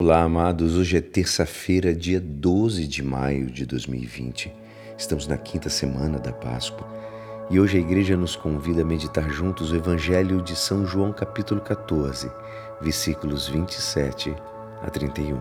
[0.00, 0.78] Olá, amados.
[0.78, 4.50] Hoje é terça-feira, dia 12 de maio de 2020.
[4.96, 6.88] Estamos na quinta semana da Páscoa
[7.50, 11.60] e hoje a igreja nos convida a meditar juntos o Evangelho de São João, capítulo
[11.60, 12.32] 14,
[12.80, 14.34] versículos 27
[14.82, 15.38] a 31.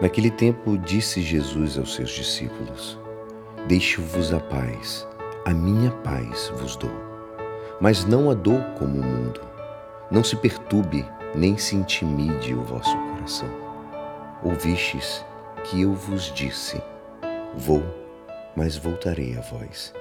[0.00, 2.96] Naquele tempo disse Jesus aos seus discípulos:
[3.66, 5.04] Deixo-vos a paz,
[5.44, 6.94] a minha paz vos dou.
[7.80, 9.40] Mas não a dou como o mundo.
[10.08, 11.04] Não se perturbe
[11.36, 13.48] nem se intimide o vosso coração.
[14.42, 15.24] Ouvistes
[15.64, 16.82] que eu vos disse:
[17.54, 17.84] Vou,
[18.56, 19.92] mas voltarei a vós.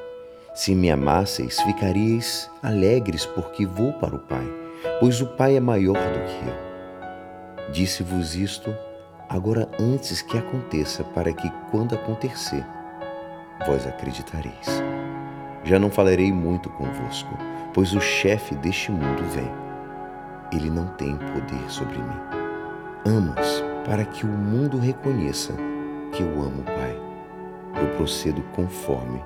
[0.53, 4.48] Se me amasseis, ficaríeis alegres, porque vou para o Pai,
[5.02, 7.71] pois o Pai é maior do que eu.
[7.71, 8.73] Disse-vos isto
[9.27, 12.65] agora antes que aconteça, para que, quando acontecer,
[13.67, 14.81] vós acreditareis.
[15.65, 17.38] Já não falarei muito convosco,
[17.73, 19.64] pois o chefe deste mundo vem
[20.55, 22.19] ele não tem poder sobre mim.
[23.05, 25.53] Amo-os para que o mundo reconheça
[26.12, 26.99] que eu amo o Pai.
[27.81, 29.21] Eu procedo conforme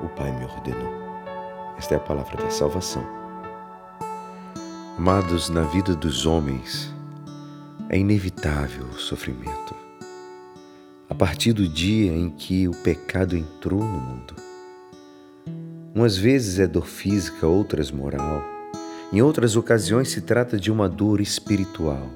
[0.00, 0.92] o Pai me ordenou.
[1.76, 3.04] Esta é a palavra da salvação.
[4.96, 6.94] Amados, na vida dos homens
[7.88, 9.74] é inevitável o sofrimento.
[11.08, 14.34] A partir do dia em que o pecado entrou no mundo.
[15.94, 18.59] Umas vezes é dor física, outras moral
[19.12, 22.08] em outras ocasiões se trata de uma dor espiritual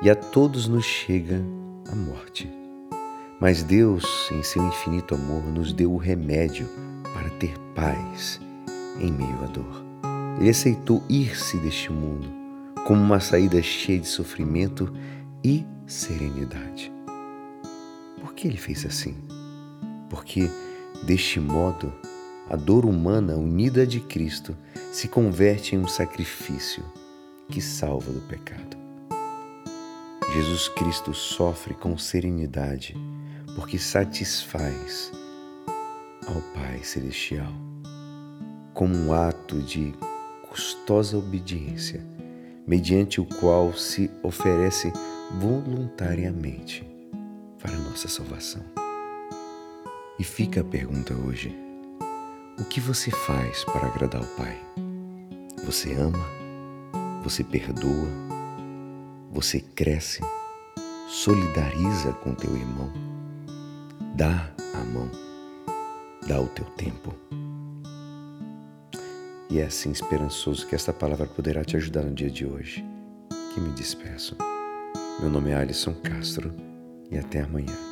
[0.00, 1.42] e a todos nos chega
[1.90, 2.48] a morte.
[3.40, 6.68] Mas Deus, em seu infinito amor, nos deu o remédio
[7.12, 8.40] para ter paz
[9.00, 9.84] em meio à dor.
[10.38, 12.28] Ele aceitou ir-se deste mundo
[12.86, 14.92] como uma saída cheia de sofrimento
[15.42, 16.92] e serenidade.
[18.20, 19.16] Por que ele fez assim?
[20.08, 20.48] Porque,
[21.04, 21.92] deste modo,
[22.48, 24.56] a dor humana unida de Cristo
[24.92, 26.84] se converte em um sacrifício
[27.48, 28.76] que salva do pecado.
[30.32, 32.96] Jesus Cristo sofre com serenidade
[33.54, 35.12] porque satisfaz
[36.26, 37.52] ao Pai Celestial
[38.72, 39.94] como um ato de
[40.48, 42.04] custosa obediência,
[42.66, 44.92] mediante o qual se oferece
[45.38, 46.86] voluntariamente
[47.58, 48.62] para a nossa salvação.
[50.18, 51.54] E fica a pergunta hoje
[52.62, 54.56] o que você faz para agradar o Pai?
[55.64, 56.24] Você ama?
[57.24, 58.08] Você perdoa?
[59.32, 60.20] Você cresce?
[61.08, 62.88] Solidariza com teu irmão?
[64.14, 65.10] Dá a mão?
[66.28, 67.12] Dá o teu tempo?
[69.50, 72.84] E é assim esperançoso que esta palavra poderá te ajudar no dia de hoje.
[73.52, 74.36] Que me despeço.
[75.18, 76.54] Meu nome é Alisson Castro
[77.10, 77.91] e até amanhã.